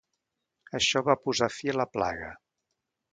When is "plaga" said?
1.99-2.31